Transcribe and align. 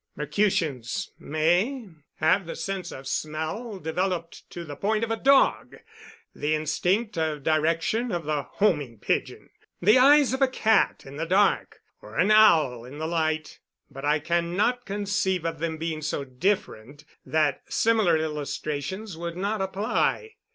"Mercutians 0.15 1.11
may 1.19 1.87
have 2.15 2.47
the 2.47 2.55
sense 2.55 2.91
of 2.91 3.07
smell 3.07 3.77
developed 3.77 4.49
to 4.49 4.63
the 4.63 4.75
point 4.75 5.03
of 5.03 5.11
a 5.11 5.15
dog; 5.15 5.75
the 6.33 6.55
instinct 6.55 7.19
of 7.19 7.43
direction 7.43 8.11
of 8.11 8.23
the 8.25 8.41
homing 8.41 8.97
pigeon; 8.97 9.51
the 9.79 9.99
eyes 9.99 10.33
of 10.33 10.41
a 10.41 10.47
cat 10.47 11.03
in 11.05 11.17
the 11.17 11.27
dark, 11.27 11.81
or 12.01 12.17
an 12.17 12.31
owl 12.31 12.83
in 12.83 12.97
the 12.97 13.05
light; 13.05 13.59
but 13.91 14.03
I 14.03 14.17
cannot 14.17 14.87
conceive 14.87 15.45
of 15.45 15.59
them 15.59 15.77
being 15.77 16.01
so 16.01 16.23
different 16.23 17.05
that 17.23 17.61
similar 17.69 18.17
illustrations 18.17 19.15
would 19.17 19.37
not 19.37 19.61
apply. 19.61 20.31